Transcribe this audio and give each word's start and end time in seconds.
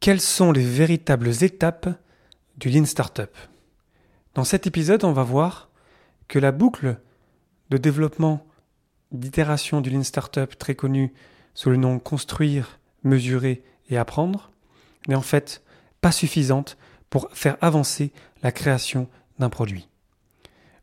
Quelles 0.00 0.22
sont 0.22 0.50
les 0.50 0.64
véritables 0.64 1.44
étapes 1.44 1.90
du 2.56 2.70
Lean 2.70 2.86
Startup? 2.86 3.36
Dans 4.34 4.44
cet 4.44 4.66
épisode, 4.66 5.04
on 5.04 5.12
va 5.12 5.24
voir 5.24 5.68
que 6.26 6.38
la 6.38 6.52
boucle 6.52 6.96
de 7.68 7.76
développement 7.76 8.46
d'itération 9.12 9.82
du 9.82 9.90
Lean 9.90 10.02
Startup 10.02 10.56
très 10.56 10.74
connue 10.74 11.12
sous 11.52 11.68
le 11.68 11.76
nom 11.76 11.98
construire, 11.98 12.80
mesurer 13.04 13.62
et 13.90 13.98
apprendre 13.98 14.50
n'est 15.06 15.16
en 15.16 15.20
fait 15.20 15.62
pas 16.00 16.12
suffisante 16.12 16.78
pour 17.10 17.28
faire 17.34 17.58
avancer 17.60 18.10
la 18.42 18.52
création 18.52 19.06
d'un 19.38 19.50
produit. 19.50 19.86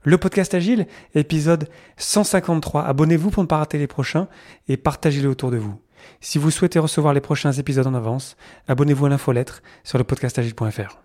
Le 0.04 0.20
podcast 0.20 0.54
Agile, 0.54 0.86
épisode 1.15 1.70
153. 1.97 2.86
Abonnez-vous 2.86 3.31
pour 3.31 3.41
ne 3.41 3.47
pas 3.47 3.57
rater 3.57 3.79
les 3.79 3.88
prochains 3.88 4.27
et 4.68 4.77
partagez-les 4.77 5.25
autour 5.25 5.49
de 5.49 5.57
vous. 5.57 5.81
Si 6.21 6.38
vous 6.38 6.52
souhaitez 6.52 6.79
recevoir 6.79 7.13
les 7.13 7.21
prochains 7.21 7.52
épisodes 7.52 7.88
en 7.88 7.93
avance, 7.93 8.36
abonnez-vous 8.68 9.05
à 9.05 9.09
l'infolettre 9.09 9.61
sur 9.84 9.98
le 9.98 10.04
podcastagile.fr. 10.04 10.99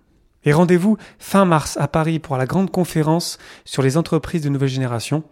Et 0.44 0.52
rendez-vous 0.52 0.96
fin 1.18 1.44
mars 1.44 1.76
à 1.76 1.88
Paris 1.88 2.18
pour 2.18 2.36
la 2.36 2.46
grande 2.46 2.70
conférence 2.70 3.38
sur 3.64 3.82
les 3.82 3.96
entreprises 3.96 4.42
de 4.42 4.48
nouvelle 4.48 4.68
génération. 4.68 5.22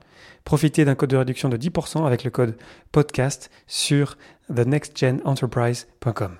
Profitez 0.45 0.85
d'un 0.85 0.95
code 0.95 1.11
de 1.11 1.17
réduction 1.17 1.49
de 1.49 1.57
10% 1.57 2.07
avec 2.07 2.25
le 2.25 2.31
code 2.31 2.57
podcast 2.93 3.51
sur 3.67 4.17
thenextgenenterprise.com. 4.55 6.37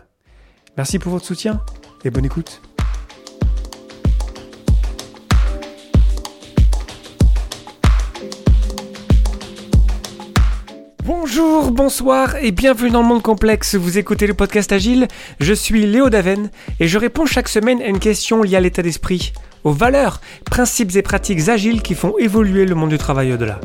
Merci 0.77 0.99
pour 0.99 1.13
votre 1.13 1.27
soutien 1.27 1.61
et 2.05 2.11
bonne 2.11 2.25
écoute. 2.25 2.63
Bonjour, 11.43 11.71
bonsoir 11.71 12.37
et 12.37 12.51
bienvenue 12.51 12.91
dans 12.91 13.01
le 13.01 13.09
monde 13.09 13.23
complexe. 13.23 13.75
Vous 13.75 13.97
écoutez 13.97 14.27
le 14.27 14.35
podcast 14.35 14.73
Agile. 14.73 15.09
Je 15.41 15.55
suis 15.55 15.87
Léo 15.87 16.11
Daven 16.11 16.51
et 16.81 16.87
je 16.87 16.99
réponds 16.99 17.25
chaque 17.25 17.49
semaine 17.49 17.81
à 17.81 17.87
une 17.87 17.99
question 17.99 18.43
liée 18.43 18.57
à 18.57 18.61
l'état 18.61 18.83
d'esprit, 18.83 19.33
aux 19.65 19.73
valeurs, 19.73 20.21
principes 20.45 20.95
et 20.97 21.03
pratiques 21.03 21.49
agiles 21.49 21.81
qui 21.81 21.95
font 21.95 22.13
évoluer 22.19 22.67
le 22.67 22.75
monde 22.75 22.91
du 22.91 22.99
travail 22.99 23.33
au-delà. 23.33 23.59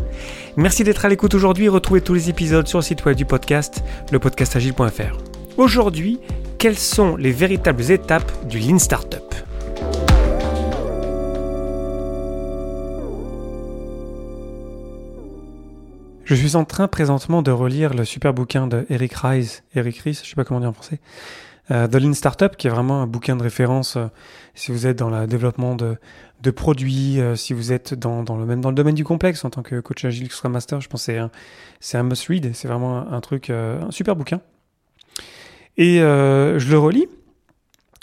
Merci 0.55 0.85
d'être 0.85 1.03
à 1.03 1.09
l'écoute 1.09 1.33
aujourd'hui. 1.33 1.67
Retrouvez 1.67 1.99
tous 1.99 2.13
les 2.13 2.29
épisodes 2.29 2.65
sur 2.65 2.79
le 2.79 2.83
site 2.83 3.03
web 3.03 3.17
du 3.17 3.25
podcast, 3.25 3.83
lepodcastagile.fr. 4.13 5.17
Aujourd'hui, 5.57 6.19
quelles 6.57 6.77
sont 6.77 7.17
les 7.17 7.31
véritables 7.31 7.91
étapes 7.91 8.47
du 8.47 8.57
Lean 8.57 8.79
Startup? 8.79 9.35
Je 16.25 16.33
suis 16.33 16.55
en 16.55 16.65
train 16.65 16.87
présentement 16.87 17.43
de 17.43 17.51
relire 17.51 17.93
le 17.93 18.03
super 18.03 18.33
bouquin 18.33 18.65
de 18.65 18.87
Eric 18.89 19.13
Rice, 19.13 19.63
Eric 19.75 19.99
Ries, 19.99 20.19
je 20.23 20.27
sais 20.27 20.35
pas 20.35 20.43
comment 20.43 20.59
dire 20.59 20.69
en 20.69 20.73
français, 20.73 20.99
euh, 21.69 21.87
The 21.87 21.97
Lean 21.97 22.13
Startup, 22.13 22.55
qui 22.57 22.65
est 22.65 22.71
vraiment 22.71 23.03
un 23.03 23.05
bouquin 23.05 23.35
de 23.35 23.43
référence 23.43 23.95
euh, 23.95 24.07
si 24.55 24.71
vous 24.71 24.87
êtes 24.87 24.97
dans 24.97 25.11
le 25.11 25.27
développement 25.27 25.75
de, 25.75 25.99
produits, 26.49 27.21
euh, 27.21 27.35
si 27.35 27.53
vous 27.53 27.71
êtes 27.71 27.93
dans, 27.93 28.23
le 28.23 28.45
même 28.47 28.59
dans 28.59 28.69
le 28.69 28.75
domaine 28.75 28.95
du 28.95 29.03
complexe 29.03 29.45
en 29.45 29.51
tant 29.51 29.61
que 29.61 29.79
coach 29.79 30.03
agile 30.03 30.31
Scrum 30.31 30.51
Master, 30.51 30.81
je 30.81 30.89
pense 30.89 31.01
que 31.01 31.05
c'est 31.11 31.19
un, 31.19 31.29
c'est 31.79 31.99
un 31.99 32.03
must 32.03 32.27
read, 32.27 32.55
c'est 32.55 32.67
vraiment 32.67 33.07
un 33.07 33.21
truc, 33.21 33.51
un 33.51 33.91
super 33.91 34.15
bouquin. 34.15 34.41
Et 35.77 35.97
je 35.99 36.71
le 36.71 36.79
relis 36.79 37.07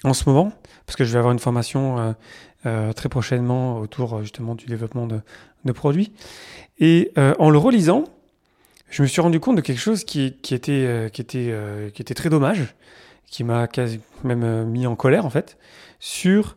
en 0.05 0.15
ce 0.15 0.29
moment 0.29 0.53
parce 0.87 0.95
que 0.95 1.05
je 1.05 1.11
vais 1.11 1.19
avoir 1.19 1.33
une 1.33 1.41
formation 1.41 2.15
très 2.63 3.09
prochainement 3.09 3.79
autour 3.81 4.23
justement 4.23 4.55
du 4.55 4.67
développement 4.67 5.07
de, 5.07 5.21
de 5.65 5.73
produits. 5.73 6.13
Et 6.79 7.13
euh, 7.19 7.35
en 7.39 7.51
le 7.51 7.59
relisant, 7.59 8.05
je 8.91 9.03
me 9.03 9.07
suis 9.07 9.21
rendu 9.21 9.41
compte 9.41 9.57
de 9.57 9.61
quelque 9.61 9.81
chose 9.81 10.05
qui, 10.05 10.37
qui 10.43 10.55
était, 10.55 10.85
euh, 10.87 11.09
qui, 11.09 11.21
était, 11.21 11.49
euh, 11.51 11.91
qui 11.91 12.03
était 12.03 12.15
très 12.15 12.29
dommage, 12.29 12.75
qui 13.27 13.45
m'a 13.45 13.69
même 14.25 14.65
mis 14.65 14.87
en 14.87 14.97
colère 14.97 15.25
en 15.25 15.31
fait, 15.31 15.57
sur 16.01 16.57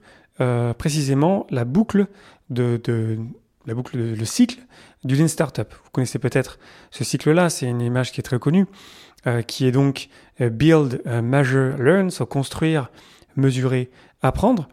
précisément 0.78 1.48
la 1.50 1.64
boucle 1.64 2.08
de, 2.50 2.82
de 2.84 3.18
la 3.66 3.74
boucle, 3.74 3.98
de, 3.98 4.16
le 4.16 4.26
cycle 4.26 4.60
du 5.06 5.16
Lean 5.16 5.30
Startup. 5.30 5.72
Vous 5.72 5.90
connaissez 5.92 6.20
peut-être 6.20 6.60
ce 6.92 7.06
cycle-là, 7.06 7.50
c'est 7.50 7.68
une 7.68 7.80
image 7.80 8.12
qui 8.12 8.20
est 8.20 8.24
très 8.24 8.38
connue, 8.38 8.66
qui 9.48 9.66
est 9.66 9.72
donc 9.72 10.10
build, 10.42 11.02
measure, 11.24 11.78
learn, 11.78 12.12
so 12.12 12.26
construire, 12.26 12.92
mesurer, 13.38 13.90
apprendre 14.22 14.68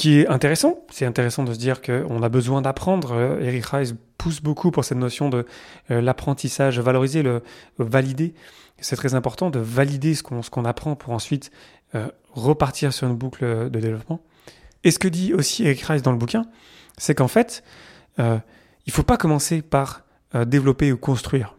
qui 0.00 0.20
est 0.20 0.28
intéressant. 0.28 0.78
C'est 0.90 1.04
intéressant 1.04 1.44
de 1.44 1.52
se 1.52 1.58
dire 1.58 1.82
qu'on 1.82 2.22
a 2.22 2.28
besoin 2.30 2.62
d'apprendre. 2.62 3.12
Euh, 3.12 3.38
Eric 3.40 3.66
Rice 3.66 3.94
pousse 4.16 4.40
beaucoup 4.40 4.70
pour 4.70 4.82
cette 4.82 4.96
notion 4.96 5.28
de 5.28 5.44
euh, 5.90 6.00
l'apprentissage, 6.00 6.80
valoriser, 6.80 7.22
le 7.22 7.42
valider. 7.76 8.32
C'est 8.78 8.96
très 8.96 9.14
important 9.14 9.50
de 9.50 9.58
valider 9.58 10.14
ce 10.14 10.22
qu'on 10.22 10.64
apprend 10.64 10.96
pour 10.96 11.12
ensuite 11.12 11.50
euh, 11.94 12.08
repartir 12.32 12.94
sur 12.94 13.08
une 13.08 13.14
boucle 13.14 13.44
de 13.44 13.78
développement. 13.78 14.22
Et 14.84 14.90
ce 14.90 14.98
que 14.98 15.06
dit 15.06 15.34
aussi 15.34 15.64
Eric 15.66 15.82
Rice 15.82 16.00
dans 16.00 16.12
le 16.12 16.18
bouquin, 16.18 16.46
c'est 16.96 17.14
qu'en 17.14 17.28
fait, 17.28 17.62
il 18.18 18.92
faut 18.92 19.02
pas 19.02 19.18
commencer 19.18 19.60
par 19.60 20.04
développer 20.46 20.92
ou 20.92 20.96
construire. 20.96 21.56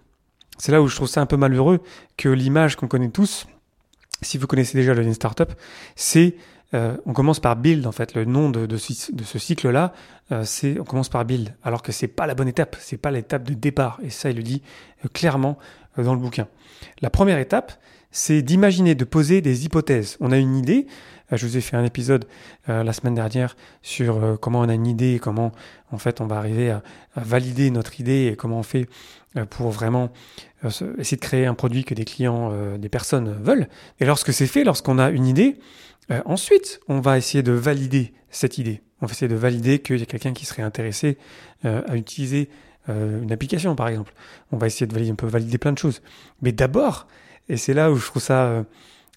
C'est 0.57 0.71
là 0.71 0.81
où 0.81 0.87
je 0.87 0.95
trouve 0.95 1.07
ça 1.07 1.21
un 1.21 1.27
peu 1.27 1.37
malheureux 1.37 1.81
que 2.17 2.29
l'image 2.29 2.75
qu'on 2.75 2.87
connaît 2.87 3.09
tous, 3.09 3.45
si 4.23 4.39
vous 4.39 4.47
connaissez 4.47 4.75
déjà 4.75 4.95
le 4.95 5.03
Lean 5.03 5.13
Startup, 5.13 5.51
c'est 5.95 6.35
euh, 6.73 6.95
on 7.05 7.13
commence 7.13 7.39
par 7.39 7.55
build 7.55 7.85
en 7.85 7.91
fait. 7.91 8.13
Le 8.15 8.25
nom 8.25 8.49
de, 8.49 8.65
de, 8.65 8.77
ce 8.77 9.39
cycle-là, 9.39 9.93
euh, 10.31 10.43
c'est 10.45 10.79
on 10.79 10.83
commence 10.83 11.09
par 11.09 11.25
build, 11.25 11.53
alors 11.63 11.81
que 11.81 11.91
c'est 11.91 12.07
pas 12.07 12.25
la 12.27 12.35
bonne 12.35 12.47
étape, 12.47 12.77
c'est 12.79 12.97
pas 12.97 13.11
l'étape 13.11 13.43
de 13.43 13.53
départ. 13.53 13.99
Et 14.03 14.09
ça, 14.09 14.29
il 14.29 14.37
le 14.37 14.43
dit 14.43 14.61
euh, 15.05 15.09
clairement 15.13 15.57
dans 15.97 16.13
le 16.13 16.19
bouquin. 16.19 16.47
La 17.01 17.09
première 17.09 17.37
étape, 17.37 17.73
c'est 18.11 18.41
d'imaginer, 18.41 18.95
de 18.95 19.03
poser 19.03 19.41
des 19.41 19.65
hypothèses. 19.65 20.17
On 20.21 20.31
a 20.31 20.37
une 20.37 20.55
idée. 20.55 20.87
je 21.31 21.45
vous 21.45 21.57
ai 21.57 21.61
fait 21.61 21.75
un 21.75 21.83
épisode 21.83 22.25
la 22.67 22.93
semaine 22.93 23.13
dernière 23.13 23.57
sur 23.81 24.37
comment 24.39 24.61
on 24.61 24.69
a 24.69 24.73
une 24.73 24.87
idée, 24.87 25.19
comment 25.21 25.51
en 25.91 25.97
fait 25.97 26.21
on 26.21 26.27
va 26.27 26.37
arriver 26.37 26.71
à, 26.71 26.81
à 27.15 27.21
valider 27.21 27.71
notre 27.71 27.99
idée 27.99 28.29
et 28.31 28.35
comment 28.37 28.59
on 28.59 28.63
fait 28.63 28.87
pour 29.49 29.69
vraiment 29.71 30.11
essayer 30.97 31.17
de 31.17 31.21
créer 31.21 31.45
un 31.45 31.53
produit 31.53 31.83
que 31.83 31.93
des 31.93 32.05
clients, 32.05 32.53
des 32.77 32.89
personnes 32.89 33.33
veulent. 33.41 33.67
Et 33.99 34.05
lorsque 34.05 34.31
c'est 34.31 34.47
fait, 34.47 34.63
lorsqu'on 34.63 34.97
a 34.97 35.09
une 35.09 35.25
idée, 35.25 35.57
euh, 36.09 36.21
ensuite, 36.25 36.79
on 36.87 36.99
va 36.99 37.17
essayer 37.17 37.43
de 37.43 37.51
valider 37.51 38.13
cette 38.29 38.57
idée. 38.57 38.81
On 39.01 39.05
va 39.05 39.11
essayer 39.11 39.27
de 39.27 39.35
valider 39.35 39.79
qu'il 39.79 39.99
y 39.99 40.01
a 40.01 40.05
quelqu'un 40.05 40.33
qui 40.33 40.45
serait 40.45 40.63
intéressé 40.63 41.17
euh, 41.65 41.81
à 41.87 41.95
utiliser 41.95 42.49
euh, 42.89 43.21
une 43.21 43.31
application, 43.31 43.75
par 43.75 43.87
exemple. 43.87 44.13
On 44.51 44.57
va 44.57 44.67
essayer 44.67 44.87
de 44.87 44.93
valider, 44.93 45.11
on 45.11 45.15
peut 45.15 45.27
valider 45.27 45.57
plein 45.57 45.73
de 45.73 45.77
choses. 45.77 46.01
Mais 46.41 46.51
d'abord, 46.51 47.07
et 47.49 47.57
c'est 47.57 47.73
là 47.73 47.91
où 47.91 47.95
je 47.95 48.05
trouve 48.05 48.21
ça 48.21 48.65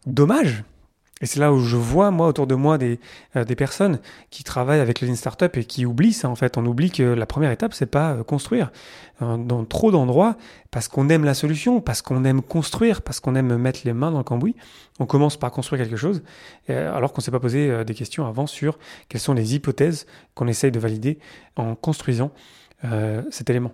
dommage, 0.07 0.65
et 1.25 1.27
c'est 1.27 1.41
là 1.41 1.55
où 1.55 1.59
je 1.59 1.79
vois, 1.79 2.11
moi, 2.11 2.29
autour 2.29 2.47
de 2.47 2.55
moi, 2.55 2.77
des, 2.77 3.01
euh, 3.35 3.45
des 3.45 3.57
personnes 3.57 3.99
qui 4.29 4.45
travaillent 4.45 4.81
avec 4.81 5.01
le 5.01 5.09
Lean 5.09 5.15
Startup 5.15 5.57
et 5.57 5.65
qui 5.65 5.87
oublient 5.87 6.13
ça, 6.13 6.29
en 6.29 6.35
fait. 6.35 6.59
On 6.59 6.67
oublie 6.67 6.91
que 6.91 7.03
la 7.03 7.25
première 7.25 7.51
étape, 7.51 7.73
c'est 7.73 7.87
pas 7.87 8.13
euh, 8.13 8.23
construire. 8.23 8.71
Dans 9.21 9.65
trop 9.65 9.93
d'endroits, 9.93 10.37
parce 10.73 10.89
qu'on 10.89 11.09
aime 11.09 11.25
la 11.25 11.35
solution, 11.35 11.81
parce 11.81 12.03
qu'on 12.03 12.25
aime 12.25 12.43
construire, 12.43 13.01
parce 13.01 13.21
qu'on 13.21 13.37
aime 13.37 13.57
mettre 13.57 13.83
les 13.85 13.93
mains 13.93 14.11
dans 14.11 14.19
le 14.19 14.25
cambouis, 14.25 14.57
on 14.99 15.07
commence 15.07 15.37
par 15.37 15.53
construire 15.53 15.81
quelque 15.81 15.97
chose, 15.97 16.25
alors 16.69 17.13
qu'on 17.13 17.21
s'est 17.21 17.31
pas 17.31 17.39
posé 17.39 17.71
euh, 17.71 17.85
des 17.85 17.95
questions 17.95 18.27
avant 18.27 18.49
sur 18.49 18.77
quelles 19.09 19.21
sont 19.21 19.33
les 19.33 19.55
hypothèses 19.55 20.07
qu'on 20.35 20.49
essaye 20.49 20.73
de 20.73 20.81
valider 20.81 21.21
en 21.55 21.77
construisant 21.77 22.33
cet 23.31 23.49
élément. 23.49 23.73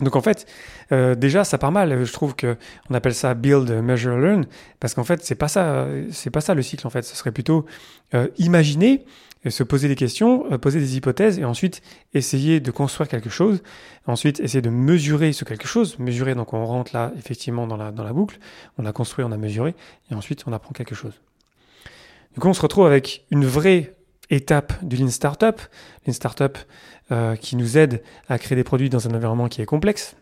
Donc 0.00 0.16
en 0.16 0.22
fait, 0.22 0.46
euh, 0.90 1.14
déjà 1.14 1.44
ça 1.44 1.58
part 1.58 1.72
mal. 1.72 2.04
Je 2.04 2.12
trouve 2.12 2.34
que 2.34 2.56
on 2.90 2.94
appelle 2.94 3.14
ça 3.14 3.34
build, 3.34 3.70
measure, 3.70 4.18
learn, 4.18 4.46
parce 4.80 4.94
qu'en 4.94 5.04
fait 5.04 5.22
c'est 5.22 5.34
pas 5.34 5.48
ça, 5.48 5.86
c'est 6.10 6.30
pas 6.30 6.40
ça 6.40 6.54
le 6.54 6.62
cycle 6.62 6.86
en 6.86 6.90
fait. 6.90 7.02
Ce 7.02 7.14
serait 7.14 7.30
plutôt 7.30 7.66
euh, 8.14 8.28
imaginer, 8.38 9.04
se 9.48 9.62
poser 9.62 9.88
des 9.88 9.94
questions, 9.94 10.50
euh, 10.50 10.58
poser 10.58 10.80
des 10.80 10.96
hypothèses, 10.96 11.38
et 11.38 11.44
ensuite 11.44 11.82
essayer 12.14 12.58
de 12.58 12.70
construire 12.70 13.08
quelque 13.08 13.30
chose. 13.30 13.62
Ensuite 14.06 14.40
essayer 14.40 14.62
de 14.62 14.70
mesurer 14.70 15.32
ce 15.32 15.44
quelque 15.44 15.68
chose. 15.68 15.98
Mesurer, 15.98 16.34
donc 16.34 16.52
on 16.52 16.64
rentre 16.64 16.92
là 16.94 17.12
effectivement 17.18 17.66
dans 17.66 17.76
la 17.76 17.92
dans 17.92 18.04
la 18.04 18.12
boucle. 18.12 18.38
On 18.78 18.86
a 18.86 18.92
construit, 18.92 19.24
on 19.24 19.32
a 19.32 19.36
mesuré, 19.36 19.74
et 20.10 20.14
ensuite 20.14 20.44
on 20.46 20.52
apprend 20.52 20.72
quelque 20.72 20.94
chose. 20.94 21.20
Du 22.34 22.40
coup 22.40 22.48
on 22.48 22.54
se 22.54 22.62
retrouve 22.62 22.86
avec 22.86 23.26
une 23.30 23.44
vraie 23.44 23.94
étape 24.32 24.72
du 24.82 24.96
Lean 24.96 25.10
Startup. 25.10 25.60
Lean 26.06 26.12
Startup 26.12 26.58
euh, 27.12 27.36
qui 27.36 27.56
nous 27.56 27.78
aide 27.78 28.02
à 28.28 28.38
créer 28.38 28.56
des 28.56 28.64
produits 28.64 28.90
dans 28.90 29.06
un 29.06 29.14
environnement 29.14 29.48
qui 29.48 29.62
est 29.62 29.66
complexe. 29.66 30.16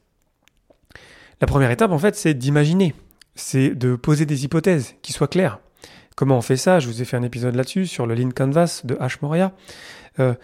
La 1.41 1.47
première 1.47 1.71
étape, 1.71 1.91
en 1.91 1.99
fait, 1.99 2.17
c'est 2.17 2.35
d'imaginer, 2.35 2.95
c'est 3.35 3.71
de 3.71 3.97
poser 3.97 4.27
des 4.27 4.45
hypothèses 4.45 4.95
qui 5.01 5.13
soient 5.13 5.29
claires. 5.29 5.61
Comment 6.17 6.37
on 6.37 6.43
fait 6.43 6.57
ça? 6.57 6.81
Je 6.81 6.87
vous 6.87 7.01
ai 7.01 7.05
fait 7.05 7.17
un 7.17 7.23
épisode 7.23 7.55
là-dessus 7.55 7.87
sur 7.87 8.07
le 8.07 8.15
Lean 8.15 8.31
Canvas 8.31 8.83
de 8.85 8.95
H. 8.97 9.19
Moria. 9.23 9.53
Euh, 10.19 10.35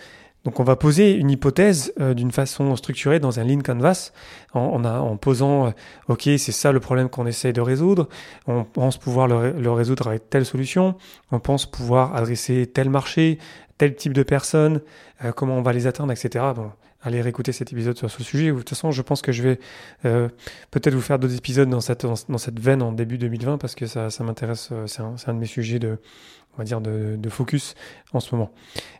Donc 0.46 0.60
on 0.60 0.62
va 0.62 0.76
poser 0.76 1.10
une 1.10 1.28
hypothèse 1.28 1.92
euh, 2.00 2.14
d'une 2.14 2.30
façon 2.30 2.76
structurée 2.76 3.18
dans 3.18 3.40
un 3.40 3.44
lean 3.44 3.62
canvas 3.62 4.12
en, 4.54 5.16
posant, 5.16 5.66
euh, 5.66 5.70
ok, 6.06 6.22
c'est 6.22 6.52
ça 6.52 6.70
le 6.70 6.78
problème 6.78 7.08
qu'on 7.08 7.26
essaye 7.26 7.52
de 7.52 7.60
résoudre, 7.60 8.08
on 8.46 8.62
pense 8.62 8.96
pouvoir 8.96 9.26
le, 9.26 9.70
résoudre 9.72 10.06
avec 10.06 10.30
telle 10.30 10.46
solution, 10.46 10.94
on 11.32 11.40
pense 11.40 11.66
pouvoir 11.66 12.14
adresser 12.14 12.70
tel 12.72 12.88
marché, 12.90 13.38
tel 13.76 13.96
type 13.96 14.12
de 14.12 14.22
personnes, 14.22 14.82
euh, 15.24 15.32
comment 15.32 15.56
on 15.56 15.62
va 15.62 15.72
les 15.72 15.88
atteindre, 15.88 16.12
etc. 16.12 16.44
allez 17.02 17.20
réécouter 17.20 17.52
cet 17.52 17.72
épisode 17.72 17.96
sur 17.96 18.10
ce 18.10 18.22
sujet. 18.22 18.50
De 18.50 18.56
toute 18.56 18.68
façon, 18.68 18.90
je 18.90 19.02
pense 19.02 19.22
que 19.22 19.32
je 19.32 19.42
vais 19.42 19.58
peut-être 20.02 20.94
vous 20.94 21.00
faire 21.00 21.18
d'autres 21.18 21.36
épisodes 21.36 21.68
dans 21.68 21.80
cette, 21.80 22.04
dans, 22.04 22.38
cette 22.38 22.58
veine 22.58 22.82
en 22.82 22.92
début 22.92 23.18
2020 23.18 23.58
parce 23.58 23.74
que 23.74 23.86
ça, 23.86 24.10
ça 24.10 24.24
m'intéresse, 24.24 24.70
c'est 24.86 25.00
un, 25.00 25.14
un, 25.26 25.34
de 25.34 25.38
mes 25.38 25.46
sujets 25.46 25.78
de, 25.78 25.98
on 26.54 26.58
va 26.58 26.64
dire, 26.64 26.80
de, 26.80 27.16
de, 27.16 27.28
focus 27.28 27.74
en 28.12 28.20
ce 28.20 28.34
moment. 28.34 28.50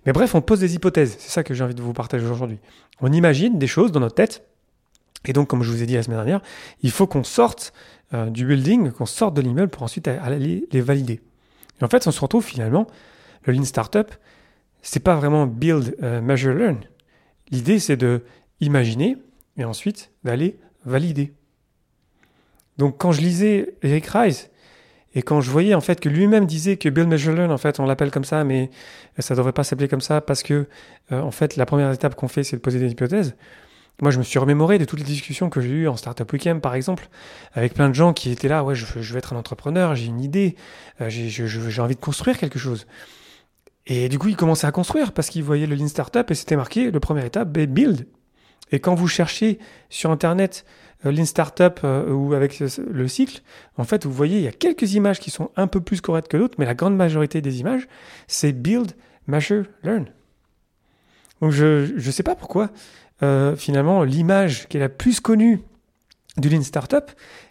Mais 0.04 0.12
bref, 0.12 0.34
on 0.34 0.40
pose 0.40 0.60
des 0.60 0.74
hypothèses. 0.74 1.16
C'est 1.18 1.30
ça 1.30 1.42
que 1.42 1.54
j'ai 1.54 1.64
envie 1.64 1.74
de 1.74 1.82
vous 1.82 1.92
partager 1.92 2.26
aujourd'hui. 2.26 2.58
On 3.00 3.12
imagine 3.12 3.58
des 3.58 3.66
choses 3.66 3.92
dans 3.92 4.00
notre 4.00 4.14
tête. 4.14 4.44
Et 5.24 5.32
donc, 5.32 5.48
comme 5.48 5.62
je 5.62 5.70
vous 5.70 5.82
ai 5.82 5.86
dit 5.86 5.94
la 5.94 6.02
semaine 6.02 6.18
dernière, 6.18 6.40
il 6.82 6.90
faut 6.90 7.06
qu'on 7.06 7.24
sorte 7.24 7.72
euh, 8.14 8.30
du 8.30 8.46
building, 8.46 8.92
qu'on 8.92 9.06
sorte 9.06 9.34
de 9.34 9.40
l'immeuble 9.40 9.70
pour 9.70 9.82
ensuite 9.82 10.06
aller 10.06 10.66
les 10.70 10.80
valider. 10.80 11.20
Et 11.80 11.84
en 11.84 11.88
fait, 11.88 12.06
on 12.06 12.10
se 12.10 12.20
retrouve 12.20 12.44
finalement, 12.44 12.86
le 13.44 13.52
Lean 13.52 13.64
Startup, 13.64 14.10
c'est 14.82 15.00
pas 15.00 15.16
vraiment 15.16 15.46
build, 15.46 15.96
euh, 16.02 16.20
measure, 16.20 16.54
learn. 16.54 16.78
L'idée, 17.50 17.78
c'est 17.78 17.96
de 17.96 18.22
imaginer 18.60 19.16
et 19.56 19.64
ensuite 19.64 20.10
d'aller 20.24 20.58
valider. 20.84 21.32
Donc, 22.78 22.98
quand 22.98 23.12
je 23.12 23.20
lisais 23.20 23.74
Eric 23.82 24.06
Rice, 24.06 24.50
et 25.16 25.22
quand 25.22 25.40
je 25.40 25.50
voyais 25.50 25.74
en 25.74 25.80
fait 25.80 25.98
que 25.98 26.10
lui-même 26.10 26.44
disait 26.44 26.76
que 26.76 26.90
Bill 26.90 27.06
Measure 27.06 27.50
en 27.50 27.56
fait, 27.56 27.80
on 27.80 27.86
l'appelle 27.86 28.10
comme 28.10 28.24
ça, 28.24 28.44
mais 28.44 28.70
ça 29.18 29.34
devrait 29.34 29.52
pas 29.52 29.64
s'appeler 29.64 29.88
comme 29.88 30.02
ça 30.02 30.20
parce 30.20 30.42
que 30.42 30.66
euh, 31.10 31.20
en 31.22 31.30
fait, 31.30 31.56
la 31.56 31.64
première 31.64 31.90
étape 31.90 32.14
qu'on 32.14 32.28
fait, 32.28 32.44
c'est 32.44 32.56
de 32.56 32.60
poser 32.60 32.78
des 32.78 32.90
hypothèses. 32.90 33.34
Moi, 34.02 34.10
je 34.10 34.18
me 34.18 34.22
suis 34.22 34.38
remémoré 34.38 34.76
de 34.78 34.84
toutes 34.84 34.98
les 34.98 35.06
discussions 35.06 35.48
que 35.48 35.62
j'ai 35.62 35.70
eues 35.70 35.88
en 35.88 35.96
Startup 35.96 36.30
Weekend, 36.30 36.60
par 36.60 36.74
exemple, 36.74 37.08
avec 37.54 37.72
plein 37.72 37.88
de 37.88 37.94
gens 37.94 38.12
qui 38.12 38.30
étaient 38.30 38.48
là, 38.48 38.62
ouais, 38.62 38.74
je, 38.74 38.84
je 39.00 39.12
veux 39.12 39.18
être 39.18 39.32
un 39.32 39.38
entrepreneur, 39.38 39.94
j'ai 39.94 40.04
une 40.04 40.20
idée, 40.20 40.54
euh, 41.00 41.08
j'ai 41.08 41.80
envie 41.80 41.94
de 41.94 42.00
construire 42.00 42.36
quelque 42.36 42.58
chose. 42.58 42.86
Et 43.86 44.08
du 44.08 44.18
coup, 44.18 44.28
ils 44.28 44.36
commençaient 44.36 44.66
à 44.66 44.72
construire 44.72 45.12
parce 45.12 45.30
qu'ils 45.30 45.44
voyaient 45.44 45.66
le 45.66 45.76
Lean 45.76 45.88
Startup 45.88 46.28
et 46.30 46.34
c'était 46.34 46.56
marqué, 46.56 46.90
le 46.90 47.00
première 47.00 47.24
étape, 47.24 47.50
build. 47.50 48.06
Et 48.72 48.80
quand 48.80 48.94
vous 48.94 49.06
cherchez 49.06 49.58
sur 49.90 50.10
Internet 50.10 50.64
euh, 51.04 51.12
Lean 51.12 51.24
Startup 51.24 51.78
euh, 51.84 52.10
ou 52.10 52.34
avec 52.34 52.58
le 52.60 53.08
cycle, 53.08 53.42
en 53.76 53.84
fait, 53.84 54.04
vous 54.04 54.12
voyez, 54.12 54.38
il 54.38 54.42
y 54.42 54.48
a 54.48 54.52
quelques 54.52 54.94
images 54.94 55.20
qui 55.20 55.30
sont 55.30 55.50
un 55.56 55.68
peu 55.68 55.80
plus 55.80 56.00
correctes 56.00 56.28
que 56.28 56.36
d'autres, 56.36 56.56
mais 56.58 56.64
la 56.64 56.74
grande 56.74 56.96
majorité 56.96 57.40
des 57.40 57.60
images, 57.60 57.86
c'est 58.26 58.52
build, 58.52 58.92
measure, 59.28 59.66
learn. 59.84 60.06
Donc 61.40 61.52
je 61.52 61.92
ne 61.94 62.10
sais 62.10 62.22
pas 62.22 62.34
pourquoi, 62.34 62.70
euh, 63.22 63.56
finalement, 63.56 64.02
l'image 64.02 64.68
qui 64.68 64.78
est 64.78 64.80
la 64.80 64.88
plus 64.88 65.20
connue 65.20 65.60
du 66.38 66.48
Lean 66.48 66.62
Startup 66.62 67.04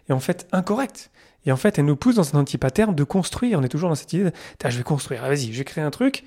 est 0.08 0.12
en 0.12 0.20
fait 0.20 0.46
incorrecte. 0.52 1.10
Et 1.46 1.52
en 1.52 1.56
fait, 1.56 1.78
elle 1.78 1.84
nous 1.84 1.96
pousse 1.96 2.16
dans 2.16 2.36
un 2.36 2.40
anti-pattern 2.40 2.94
de 2.94 3.04
construire. 3.04 3.58
On 3.58 3.62
est 3.62 3.68
toujours 3.68 3.88
dans 3.88 3.94
cette 3.94 4.12
idée 4.12 4.24
de, 4.24 4.32
je 4.68 4.76
vais 4.76 4.82
construire, 4.82 5.22
vas-y, 5.22 5.52
je 5.52 5.58
vais 5.58 5.64
créer 5.64 5.84
un 5.84 5.90
truc, 5.90 6.24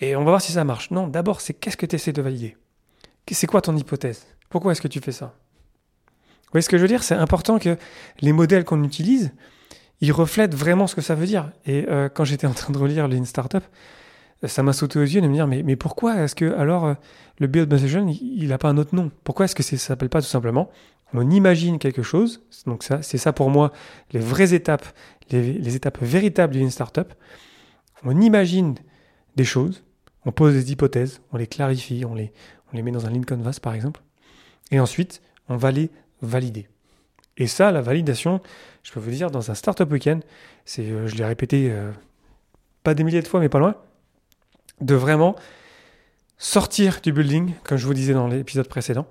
et 0.00 0.16
on 0.16 0.24
va 0.24 0.30
voir 0.30 0.40
si 0.40 0.52
ça 0.52 0.64
marche. 0.64 0.90
Non, 0.90 1.06
d'abord, 1.06 1.40
c'est 1.40 1.54
qu'est-ce 1.54 1.76
que 1.76 1.86
tu 1.86 1.96
essaies 1.96 2.12
de 2.12 2.22
valider? 2.22 2.56
C'est 3.30 3.46
quoi 3.46 3.60
ton 3.60 3.76
hypothèse? 3.76 4.26
Pourquoi 4.48 4.72
est-ce 4.72 4.80
que 4.80 4.88
tu 4.88 5.00
fais 5.00 5.12
ça? 5.12 5.34
Voyez 6.52 6.62
ce 6.62 6.68
que 6.68 6.76
je 6.76 6.82
veux 6.82 6.88
dire? 6.88 7.02
C'est 7.02 7.14
important 7.14 7.58
que 7.58 7.76
les 8.20 8.32
modèles 8.32 8.64
qu'on 8.64 8.82
utilise, 8.84 9.32
ils 10.00 10.12
reflètent 10.12 10.54
vraiment 10.54 10.86
ce 10.86 10.94
que 10.94 11.00
ça 11.00 11.14
veut 11.14 11.26
dire. 11.26 11.50
Et 11.66 11.86
euh, 11.88 12.08
quand 12.08 12.24
j'étais 12.24 12.46
en 12.46 12.52
train 12.52 12.72
de 12.72 12.78
relire 12.78 13.08
Lean 13.08 13.24
Startup, 13.24 13.64
ça 14.44 14.62
m'a 14.62 14.72
sauté 14.72 14.98
aux 14.98 15.02
yeux 15.02 15.20
de 15.20 15.26
me 15.26 15.32
dire 15.32 15.46
mais, 15.46 15.62
mais 15.62 15.76
pourquoi 15.76 16.16
est-ce 16.16 16.34
que 16.34 16.54
alors 16.54 16.84
euh, 16.84 16.94
le 17.38 17.46
build 17.46 17.72
message 17.72 17.98
il 18.20 18.48
n'a 18.48 18.58
pas 18.58 18.68
un 18.68 18.76
autre 18.76 18.94
nom? 18.94 19.10
Pourquoi 19.24 19.46
est-ce 19.46 19.54
que 19.54 19.62
ça 19.62 19.76
s'appelle 19.76 20.10
pas 20.10 20.20
tout 20.20 20.28
simplement 20.28 20.70
on 21.14 21.30
imagine 21.30 21.78
quelque 21.78 22.02
chose, 22.02 22.42
donc 22.66 22.82
c'est 22.82 23.18
ça 23.18 23.32
pour 23.32 23.50
moi 23.50 23.72
les 24.12 24.20
vraies 24.20 24.54
étapes, 24.54 24.86
les, 25.30 25.76
étapes 25.76 25.98
véritables 26.02 26.54
d'une 26.54 26.70
startup. 26.70 27.14
On 28.04 28.20
imagine 28.20 28.74
des 29.36 29.44
choses, 29.44 29.84
on 30.24 30.32
pose 30.32 30.54
des 30.54 30.72
hypothèses, 30.72 31.20
on 31.32 31.36
les 31.36 31.46
clarifie, 31.46 32.04
on 32.04 32.14
les, 32.14 32.32
on 32.72 32.76
les 32.76 32.82
met 32.82 32.90
dans 32.90 33.06
un 33.06 33.10
lean 33.10 33.22
canvas 33.22 33.58
par 33.62 33.74
exemple, 33.74 34.02
et 34.70 34.80
ensuite 34.80 35.22
on 35.48 35.56
va 35.56 35.70
les 35.70 35.90
valider. 36.20 36.68
Et 37.36 37.46
ça, 37.46 37.72
la 37.72 37.80
validation, 37.80 38.40
je 38.82 38.92
peux 38.92 39.00
vous 39.00 39.10
dire, 39.10 39.30
dans 39.30 39.50
un 39.50 39.54
startup 39.54 39.90
week-end, 39.90 40.20
c'est, 40.64 40.84
euh, 40.84 41.08
je 41.08 41.16
l'ai 41.16 41.24
répété 41.24 41.68
euh, 41.70 41.90
pas 42.84 42.94
des 42.94 43.02
milliers 43.02 43.22
de 43.22 43.26
fois, 43.26 43.40
mais 43.40 43.48
pas 43.48 43.58
loin, 43.58 43.74
de 44.80 44.94
vraiment 44.94 45.34
sortir 46.38 47.00
du 47.02 47.12
building, 47.12 47.54
comme 47.64 47.78
je 47.78 47.86
vous 47.86 47.94
disais 47.94 48.14
dans 48.14 48.28
l'épisode 48.28 48.68
précédent, 48.68 49.06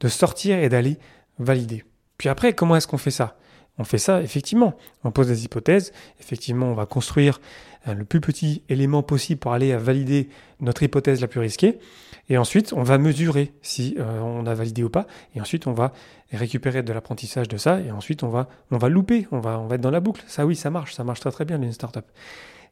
de 0.00 0.08
sortir 0.08 0.58
et 0.58 0.68
d'aller 0.68 0.98
valider. 1.42 1.84
Puis 2.18 2.28
après, 2.28 2.52
comment 2.52 2.76
est-ce 2.76 2.86
qu'on 2.86 2.98
fait 2.98 3.10
ça? 3.10 3.36
On 3.78 3.84
fait 3.84 3.98
ça, 3.98 4.22
effectivement, 4.22 4.74
on 5.02 5.10
pose 5.10 5.28
des 5.28 5.44
hypothèses, 5.44 5.92
effectivement, 6.20 6.66
on 6.66 6.74
va 6.74 6.84
construire 6.84 7.40
euh, 7.88 7.94
le 7.94 8.04
plus 8.04 8.20
petit 8.20 8.62
élément 8.68 9.02
possible 9.02 9.40
pour 9.40 9.54
aller 9.54 9.72
à 9.72 9.78
valider 9.78 10.28
notre 10.60 10.82
hypothèse 10.82 11.20
la 11.20 11.26
plus 11.26 11.40
risquée. 11.40 11.78
Et 12.28 12.36
ensuite, 12.38 12.72
on 12.74 12.82
va 12.82 12.98
mesurer 12.98 13.52
si 13.62 13.96
euh, 13.98 14.20
on 14.20 14.46
a 14.46 14.54
validé 14.54 14.84
ou 14.84 14.90
pas. 14.90 15.06
Et 15.34 15.40
ensuite, 15.40 15.66
on 15.66 15.72
va 15.72 15.92
récupérer 16.32 16.82
de 16.82 16.92
l'apprentissage 16.92 17.48
de 17.48 17.56
ça. 17.56 17.80
Et 17.80 17.90
ensuite, 17.90 18.22
on 18.22 18.28
va, 18.28 18.48
on 18.70 18.78
va 18.78 18.88
louper, 18.88 19.26
on 19.32 19.40
va, 19.40 19.58
on 19.58 19.66
va 19.66 19.76
être 19.76 19.80
dans 19.80 19.90
la 19.90 20.00
boucle. 20.00 20.22
Ça, 20.28 20.46
oui, 20.46 20.54
ça 20.54 20.70
marche, 20.70 20.94
ça 20.94 21.02
marche 21.02 21.20
très 21.20 21.32
très 21.32 21.44
bien, 21.44 21.60
une 21.60 21.72
startup. 21.72 22.04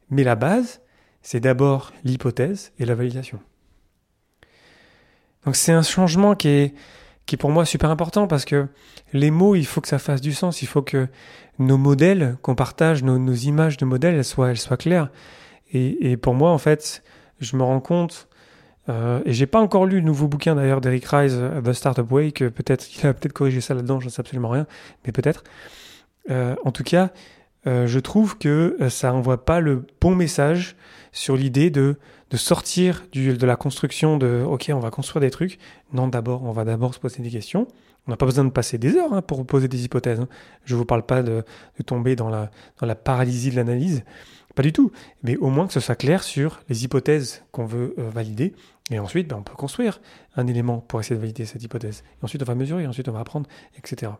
Mais 0.09 0.23
la 0.23 0.35
base, 0.35 0.81
c'est 1.21 1.39
d'abord 1.39 1.91
l'hypothèse 2.03 2.71
et 2.79 2.85
la 2.85 2.95
validation. 2.95 3.39
Donc 5.45 5.55
c'est 5.55 5.71
un 5.71 5.81
changement 5.81 6.35
qui 6.35 6.47
est, 6.47 6.73
qui 7.31 7.37
pour 7.37 7.49
moi 7.49 7.63
super 7.63 7.89
important 7.89 8.27
parce 8.27 8.43
que 8.43 8.67
les 9.13 9.31
mots, 9.31 9.55
il 9.55 9.65
faut 9.65 9.79
que 9.79 9.87
ça 9.87 9.99
fasse 9.99 10.19
du 10.19 10.33
sens, 10.33 10.61
il 10.61 10.67
faut 10.67 10.81
que 10.81 11.07
nos 11.59 11.77
modèles, 11.77 12.35
qu'on 12.41 12.55
partage, 12.55 13.03
nos, 13.03 13.33
images 13.33 13.77
de 13.77 13.85
modèles, 13.85 14.15
elles 14.15 14.25
soient, 14.25 14.49
elles 14.49 14.57
soient 14.57 14.75
claires. 14.75 15.09
Et, 15.71 16.11
et, 16.11 16.17
pour 16.17 16.33
moi, 16.33 16.51
en 16.51 16.57
fait, 16.57 17.03
je 17.39 17.55
me 17.55 17.63
rends 17.63 17.79
compte, 17.79 18.27
euh, 18.89 19.21
et 19.23 19.31
j'ai 19.31 19.45
pas 19.45 19.61
encore 19.61 19.85
lu 19.85 20.01
le 20.01 20.05
nouveau 20.05 20.27
bouquin 20.27 20.55
d'ailleurs 20.55 20.81
d'Eric 20.81 21.05
Rice, 21.05 21.31
euh, 21.33 21.61
The 21.61 21.71
Startup 21.71 22.11
Way, 22.11 22.33
que 22.33 22.49
peut-être 22.49 22.85
il 22.97 23.07
a 23.07 23.13
peut-être 23.13 23.31
corrigé 23.31 23.61
ça 23.61 23.75
là-dedans, 23.75 24.01
je 24.01 24.07
ne 24.07 24.11
sais 24.11 24.19
absolument 24.19 24.49
rien, 24.49 24.67
mais 25.05 25.13
peut-être. 25.13 25.45
Euh, 26.29 26.57
en 26.65 26.73
tout 26.73 26.83
cas, 26.83 27.11
euh, 27.67 27.87
je 27.87 27.99
trouve 27.99 28.37
que 28.37 28.75
euh, 28.81 28.89
ça 28.89 29.13
envoie 29.13 29.45
pas 29.45 29.59
le 29.59 29.85
bon 29.99 30.15
message 30.15 30.75
sur 31.11 31.35
l'idée 31.35 31.69
de, 31.69 31.97
de 32.29 32.37
sortir 32.37 33.05
du, 33.11 33.37
de 33.37 33.45
la 33.45 33.55
construction 33.55 34.17
de 34.17 34.43
OK, 34.47 34.71
on 34.73 34.79
va 34.79 34.89
construire 34.89 35.21
des 35.21 35.29
trucs. 35.31 35.59
Non, 35.93 36.07
d'abord, 36.07 36.43
on 36.43 36.51
va 36.51 36.63
d'abord 36.63 36.93
se 36.93 36.99
poser 36.99 37.21
des 37.21 37.29
questions. 37.29 37.67
On 38.07 38.11
n'a 38.11 38.17
pas 38.17 38.25
besoin 38.25 38.45
de 38.45 38.49
passer 38.49 38.77
des 38.77 38.95
heures 38.95 39.13
hein, 39.13 39.21
pour 39.21 39.45
poser 39.45 39.67
des 39.67 39.85
hypothèses. 39.85 40.19
Hein. 40.19 40.27
Je 40.65 40.73
ne 40.73 40.79
vous 40.79 40.85
parle 40.85 41.05
pas 41.05 41.21
de, 41.21 41.43
de, 41.77 41.83
tomber 41.83 42.15
dans 42.15 42.29
la, 42.29 42.49
dans 42.79 42.87
la 42.87 42.95
paralysie 42.95 43.51
de 43.51 43.55
l'analyse. 43.57 44.03
Pas 44.55 44.63
du 44.63 44.73
tout. 44.73 44.91
Mais 45.23 45.37
au 45.37 45.49
moins 45.49 45.67
que 45.67 45.73
ce 45.73 45.79
soit 45.79 45.95
clair 45.95 46.23
sur 46.23 46.61
les 46.67 46.83
hypothèses 46.83 47.43
qu'on 47.51 47.65
veut 47.65 47.93
euh, 47.99 48.09
valider. 48.09 48.53
Et 48.89 48.99
ensuite, 48.99 49.27
ben, 49.27 49.37
on 49.37 49.43
peut 49.43 49.55
construire 49.55 50.01
un 50.35 50.47
élément 50.47 50.79
pour 50.79 50.99
essayer 50.99 51.15
de 51.15 51.21
valider 51.21 51.45
cette 51.45 51.63
hypothèse. 51.63 52.03
Et 52.21 52.25
ensuite, 52.25 52.41
on 52.41 52.45
va 52.45 52.55
mesurer, 52.55 52.87
ensuite, 52.87 53.07
on 53.07 53.13
va 53.13 53.19
apprendre, 53.19 53.47
etc. 53.77 54.13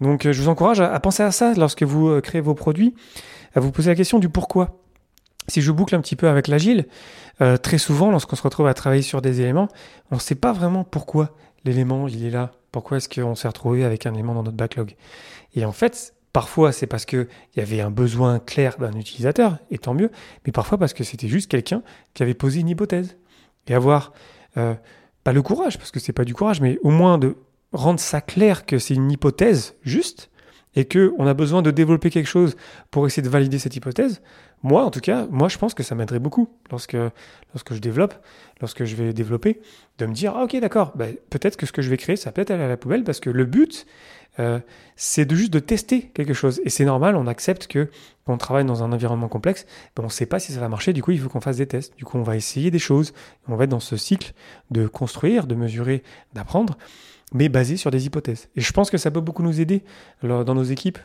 Donc, 0.00 0.26
euh, 0.26 0.32
je 0.32 0.42
vous 0.42 0.48
encourage 0.48 0.80
à, 0.80 0.98
penser 1.00 1.22
à 1.22 1.30
ça 1.30 1.54
lorsque 1.54 1.82
vous 1.82 2.08
euh, 2.08 2.20
créez 2.20 2.40
vos 2.40 2.54
produits, 2.54 2.94
à 3.54 3.60
vous 3.60 3.72
poser 3.72 3.90
la 3.90 3.96
question 3.96 4.18
du 4.18 4.28
pourquoi. 4.28 4.80
Si 5.48 5.62
je 5.62 5.70
boucle 5.70 5.94
un 5.94 6.00
petit 6.00 6.16
peu 6.16 6.28
avec 6.28 6.48
l'agile, 6.48 6.86
euh, 7.40 7.56
très 7.56 7.78
souvent, 7.78 8.10
lorsqu'on 8.10 8.36
se 8.36 8.42
retrouve 8.42 8.66
à 8.66 8.74
travailler 8.74 9.02
sur 9.02 9.22
des 9.22 9.40
éléments, 9.40 9.68
on 10.10 10.16
ne 10.16 10.20
sait 10.20 10.34
pas 10.34 10.52
vraiment 10.52 10.84
pourquoi 10.84 11.36
l'élément 11.64 12.08
il 12.08 12.24
est 12.24 12.30
là. 12.30 12.52
Pourquoi 12.72 12.98
est-ce 12.98 13.08
qu'on 13.08 13.34
s'est 13.34 13.48
retrouvé 13.48 13.84
avec 13.84 14.06
un 14.06 14.14
élément 14.14 14.34
dans 14.34 14.42
notre 14.42 14.56
backlog? 14.56 14.96
Et 15.54 15.64
en 15.64 15.72
fait, 15.72 16.14
parfois 16.32 16.72
c'est 16.72 16.86
parce 16.86 17.06
qu'il 17.06 17.28
y 17.56 17.60
avait 17.60 17.80
un 17.80 17.90
besoin 17.90 18.40
clair 18.40 18.76
d'un 18.78 18.92
utilisateur, 18.92 19.58
et 19.70 19.78
tant 19.78 19.94
mieux, 19.94 20.10
mais 20.44 20.52
parfois 20.52 20.78
parce 20.78 20.92
que 20.92 21.04
c'était 21.04 21.28
juste 21.28 21.50
quelqu'un 21.50 21.82
qui 22.12 22.22
avait 22.22 22.34
posé 22.34 22.60
une 22.60 22.68
hypothèse. 22.68 23.16
Et 23.68 23.74
avoir, 23.74 24.12
pas 24.54 25.32
le 25.32 25.42
courage, 25.42 25.78
parce 25.78 25.90
que 25.90 25.98
c'est 25.98 26.12
pas 26.12 26.24
du 26.24 26.34
courage, 26.34 26.60
mais 26.60 26.78
au 26.82 26.90
moins 26.90 27.18
de 27.18 27.36
rendre 27.76 28.00
ça 28.00 28.20
clair 28.20 28.66
que 28.66 28.78
c'est 28.78 28.94
une 28.94 29.10
hypothèse 29.10 29.76
juste, 29.82 30.30
et 30.76 30.84
que 30.84 31.14
on 31.18 31.26
a 31.26 31.34
besoin 31.34 31.62
de 31.62 31.70
développer 31.70 32.10
quelque 32.10 32.28
chose 32.28 32.54
pour 32.90 33.06
essayer 33.06 33.22
de 33.22 33.28
valider 33.28 33.58
cette 33.58 33.74
hypothèse, 33.74 34.20
moi, 34.62 34.84
en 34.84 34.90
tout 34.90 35.00
cas, 35.00 35.26
moi, 35.30 35.48
je 35.48 35.58
pense 35.58 35.74
que 35.74 35.82
ça 35.82 35.94
m'aiderait 35.94 36.18
beaucoup 36.18 36.48
lorsque, 36.70 36.96
lorsque 37.54 37.74
je 37.74 37.78
développe, 37.78 38.14
lorsque 38.60 38.84
je 38.84 38.96
vais 38.96 39.12
développer, 39.12 39.60
de 39.98 40.06
me 40.06 40.12
dire, 40.12 40.34
ah, 40.36 40.44
ok, 40.44 40.56
d'accord, 40.60 40.92
ben, 40.96 41.14
peut-être 41.30 41.56
que 41.56 41.66
ce 41.66 41.72
que 41.72 41.82
je 41.82 41.90
vais 41.90 41.96
créer, 41.96 42.16
ça 42.16 42.32
peut 42.32 42.42
être 42.42 42.50
aller 42.50 42.64
à 42.64 42.68
la 42.68 42.76
poubelle 42.76 43.04
parce 43.04 43.20
que 43.20 43.30
le 43.30 43.44
but, 43.44 43.86
euh, 44.38 44.58
c'est 44.96 45.24
de 45.24 45.34
juste 45.34 45.52
de 45.52 45.58
tester 45.58 46.10
quelque 46.14 46.34
chose. 46.34 46.60
Et 46.64 46.70
c'est 46.70 46.84
normal, 46.84 47.16
on 47.16 47.26
accepte 47.26 47.66
que 47.66 47.90
on 48.26 48.36
travaille 48.38 48.64
dans 48.64 48.82
un 48.82 48.92
environnement 48.92 49.28
complexe, 49.28 49.66
on 49.98 50.04
ne 50.04 50.08
sait 50.08 50.26
pas 50.26 50.40
si 50.40 50.52
ça 50.52 50.60
va 50.60 50.68
marcher, 50.68 50.92
du 50.92 51.02
coup, 51.02 51.12
il 51.12 51.20
faut 51.20 51.28
qu'on 51.28 51.40
fasse 51.40 51.58
des 51.58 51.66
tests. 51.66 51.96
Du 51.96 52.04
coup, 52.04 52.18
on 52.18 52.22
va 52.22 52.36
essayer 52.36 52.70
des 52.70 52.78
choses, 52.78 53.12
on 53.48 53.56
va 53.56 53.64
être 53.64 53.70
dans 53.70 53.80
ce 53.80 53.96
cycle 53.96 54.32
de 54.70 54.86
construire, 54.86 55.46
de 55.46 55.54
mesurer, 55.54 56.02
d'apprendre, 56.34 56.76
mais 57.32 57.48
basé 57.48 57.76
sur 57.76 57.90
des 57.90 58.06
hypothèses. 58.06 58.48
Et 58.56 58.60
je 58.60 58.72
pense 58.72 58.90
que 58.90 58.98
ça 58.98 59.10
peut 59.10 59.20
beaucoup 59.20 59.42
nous 59.42 59.60
aider 59.60 59.82
dans 60.22 60.54
nos 60.54 60.62
équipes 60.62 60.98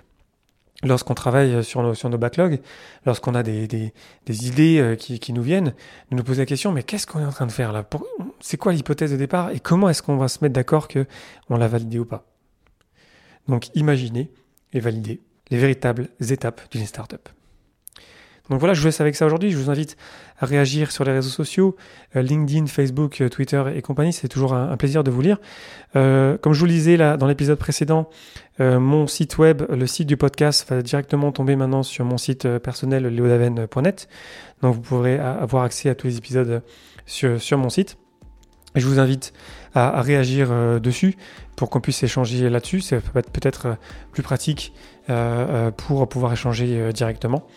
lorsqu'on 0.84 1.14
travaille 1.14 1.64
sur 1.64 1.82
nos, 1.82 1.94
sur 1.94 2.10
nos 2.10 2.18
backlogs, 2.18 2.60
lorsqu'on 3.06 3.36
a 3.36 3.44
des, 3.44 3.68
des, 3.68 4.48
idées 4.48 4.80
euh, 4.80 4.96
qui, 4.96 5.20
qui, 5.20 5.34
nous 5.34 5.44
viennent, 5.44 5.74
de 6.10 6.16
nous 6.16 6.24
poser 6.24 6.42
la 6.42 6.46
question, 6.46 6.72
mais 6.72 6.84
qu'est-ce 6.84 7.06
qu'on 7.06 7.20
est 7.20 7.26
en 7.26 7.32
train 7.32 7.46
de 7.46 7.52
faire 7.52 7.72
là? 7.72 7.88
C'est 8.40 8.58
quoi 8.58 8.74
l'hypothèse 8.74 9.12
de 9.12 9.18
départ? 9.18 9.52
Et 9.52 9.60
comment 9.60 9.90
est-ce 9.90 10.02
qu'on 10.02 10.18
va 10.18 10.28
se 10.28 10.40
mettre 10.42 10.54
d'accord 10.54 10.88
que 10.88 11.06
on 11.50 11.58
l'a 11.58 11.68
validé 11.68 12.00
ou 12.00 12.06
pas? 12.06 12.26
Donc 13.48 13.70
imaginez 13.76 14.32
et 14.74 14.80
valider 14.80 15.22
les 15.50 15.58
véritables 15.58 16.10
étapes 16.20 16.62
d'une 16.72 16.86
startup. 16.86 17.30
Donc 18.50 18.60
voilà, 18.60 18.74
je 18.74 18.82
vous 18.82 18.88
laisse 18.88 19.00
avec 19.02 19.16
ça 19.16 19.26
aujourd'hui. 19.26 19.52
Je 19.52 19.58
vous 19.58 19.70
invite 19.70 19.96
à 20.40 20.46
réagir 20.46 20.92
sur 20.92 21.04
les 21.04 21.12
réseaux 21.12 21.30
sociaux, 21.30 21.76
euh, 22.16 22.22
LinkedIn, 22.22 22.66
Facebook, 22.68 23.22
euh, 23.22 23.30
Twitter 23.30 23.64
et 23.76 23.82
compagnie. 23.82 24.12
C'est 24.12 24.28
toujours 24.28 24.54
un, 24.54 24.76
plaisir 24.78 25.04
de 25.04 25.12
vous 25.12 25.22
lire. 25.22 25.38
Euh, 25.96 26.38
comme 26.38 26.54
je 26.54 26.60
vous 26.60 26.66
le 26.66 26.72
disais 26.72 26.98
là 26.98 27.16
dans 27.18 27.28
l'épisode 27.28 27.58
précédent, 27.58 28.10
mon 28.60 29.08
site 29.08 29.40
web, 29.40 29.64
le 29.72 29.88
site 29.88 30.08
du 30.08 30.18
podcast, 30.18 30.70
va 30.70 30.84
directement 30.84 31.32
tomber 31.32 31.56
maintenant 31.56 31.82
sur 31.82 32.06
mon 32.06 32.20
site 32.20 32.48
personnel 32.60 33.08
leodaven.net. 33.08 34.08
Donc 34.62 34.76
vous 34.76 34.82
pourrez 34.82 35.18
avoir 35.18 35.64
accès 35.64 35.90
à 35.90 35.96
tous 35.96 36.06
les 36.06 36.18
épisodes 36.18 36.62
sur, 37.08 37.58
mon 37.58 37.70
site. 37.70 37.98
je 38.76 38.86
vous 38.86 39.00
invite 39.00 39.34
à, 39.74 40.00
réagir 40.04 40.80
dessus 40.80 41.18
pour 41.56 41.72
qu'on 41.72 41.82
puisse 41.82 42.04
échanger 42.04 42.52
là-dessus. 42.52 42.84
Être 42.94 43.32
peut-être 43.32 43.78
plus 44.12 44.22
pratique 44.22 44.74
pour 45.08 46.08
pouvoir 46.08 46.34
échanger 46.34 46.94
directement. 46.94 47.48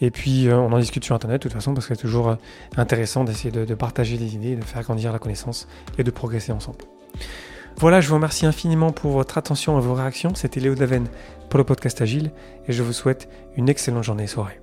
Et 0.00 0.10
puis, 0.10 0.48
euh, 0.48 0.56
on 0.56 0.72
en 0.72 0.78
discute 0.78 1.04
sur 1.04 1.14
Internet, 1.14 1.42
de 1.42 1.48
toute 1.48 1.52
façon, 1.52 1.74
parce 1.74 1.86
que 1.86 1.94
c'est 1.94 2.00
toujours 2.00 2.28
euh, 2.28 2.36
intéressant 2.76 3.24
d'essayer 3.24 3.50
de, 3.50 3.74
partager 3.74 4.16
des 4.16 4.34
idées, 4.34 4.56
de 4.56 4.64
faire 4.64 4.82
grandir 4.82 5.12
la 5.12 5.18
connaissance 5.18 5.68
et 5.98 6.04
de 6.04 6.10
progresser 6.10 6.52
ensemble. 6.52 6.78
Voilà, 7.76 8.00
je 8.00 8.08
vous 8.08 8.14
remercie 8.14 8.46
infiniment 8.46 8.90
pour 8.90 9.12
votre 9.12 9.38
attention 9.38 9.78
et 9.78 9.82
vos 9.82 9.94
réactions. 9.94 10.34
C'était 10.34 10.60
Léo 10.60 10.74
Daven 10.74 11.06
pour 11.48 11.58
le 11.58 11.64
podcast 11.64 12.00
Agile 12.00 12.32
et 12.66 12.72
je 12.72 12.82
vous 12.82 12.92
souhaite 12.92 13.28
une 13.56 13.68
excellente 13.68 14.04
journée 14.04 14.24
et 14.24 14.28
soirée. 14.28 14.60